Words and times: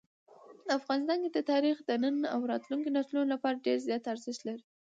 افغانستان 0.77 1.17
کې 1.33 1.41
تاریخ 1.51 1.77
د 1.83 1.91
نن 2.03 2.15
او 2.35 2.39
راتلونکي 2.51 2.89
نسلونو 2.97 3.31
لپاره 3.33 3.63
ډېر 3.65 3.77
زیات 3.87 4.03
ارزښت 4.13 4.41
لري. 4.47 4.63